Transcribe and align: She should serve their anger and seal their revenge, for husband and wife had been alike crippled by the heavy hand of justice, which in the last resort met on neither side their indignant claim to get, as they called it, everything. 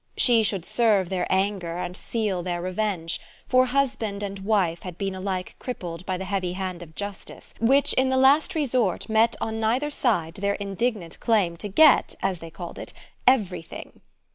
She 0.17 0.41
should 0.41 0.65
serve 0.65 1.09
their 1.09 1.27
anger 1.29 1.77
and 1.77 1.95
seal 1.95 2.41
their 2.41 2.59
revenge, 2.59 3.21
for 3.47 3.67
husband 3.67 4.23
and 4.23 4.39
wife 4.39 4.81
had 4.81 4.97
been 4.97 5.13
alike 5.13 5.55
crippled 5.59 6.07
by 6.07 6.17
the 6.17 6.25
heavy 6.25 6.53
hand 6.53 6.81
of 6.81 6.95
justice, 6.95 7.53
which 7.61 7.93
in 7.93 8.09
the 8.09 8.17
last 8.17 8.55
resort 8.55 9.07
met 9.09 9.35
on 9.39 9.59
neither 9.59 9.91
side 9.91 10.33
their 10.33 10.55
indignant 10.55 11.19
claim 11.19 11.55
to 11.57 11.67
get, 11.67 12.15
as 12.23 12.39
they 12.39 12.49
called 12.49 12.79
it, 12.79 12.93
everything. 13.27 14.01